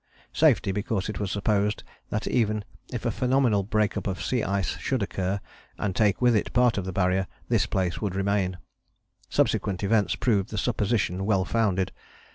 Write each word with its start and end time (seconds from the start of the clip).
'Safety' 0.33 0.71
because 0.71 1.09
it 1.09 1.19
was 1.19 1.29
supposed 1.31 1.83
that 2.09 2.25
even 2.25 2.65
if 2.91 3.05
a 3.05 3.11
phenomenal 3.11 3.61
break 3.61 3.95
up 3.95 4.07
of 4.07 4.19
sea 4.19 4.41
ice 4.41 4.75
should 4.79 5.03
occur, 5.03 5.39
and 5.77 5.95
take 5.95 6.19
with 6.19 6.35
it 6.35 6.51
part 6.53 6.75
of 6.79 6.85
the 6.85 6.91
Barrier, 6.91 7.27
this 7.49 7.67
place 7.67 8.01
would 8.01 8.15
remain. 8.15 8.57
Subsequent 9.29 9.83
events 9.83 10.15
proved 10.15 10.49
the 10.49 10.57
supposition 10.57 11.23
well 11.23 11.45
founded. 11.45 11.91